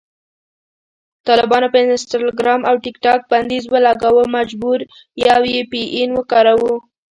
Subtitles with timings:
[1.27, 4.79] طالبانو په انسټاګرام او ټیکټاک بندیز ولګاوو، مجبور
[5.25, 6.73] یو وي پي این وکاروو